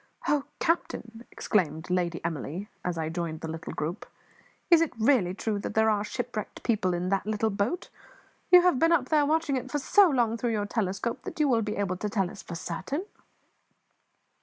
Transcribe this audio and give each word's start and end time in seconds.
"Oh, 0.27 0.45
captain," 0.59 1.25
exclaimed 1.31 1.91
Lady 1.91 2.25
Emily, 2.25 2.67
as 2.83 2.97
I 2.97 3.07
joined 3.09 3.41
the 3.41 3.47
little 3.47 3.71
group, 3.71 4.07
"is 4.71 4.81
it 4.81 4.91
really 4.97 5.35
true 5.35 5.59
that 5.59 5.75
there 5.75 5.91
are 5.91 6.03
shipwrecked 6.03 6.63
people 6.63 6.95
in 6.95 7.09
that 7.09 7.27
little 7.27 7.51
boat? 7.51 7.89
You 8.49 8.63
have 8.63 8.79
been 8.79 8.91
up 8.91 9.09
there 9.09 9.27
watching 9.27 9.57
it 9.57 9.69
for 9.69 9.77
so 9.77 10.09
long 10.09 10.37
through 10.37 10.53
your 10.53 10.65
telescope 10.65 11.21
that 11.21 11.39
you 11.39 11.47
will 11.47 11.61
be 11.61 11.75
able 11.77 11.97
to 11.97 12.09
tell 12.09 12.31
us 12.31 12.41
for 12.41 12.55
certain." 12.55 13.05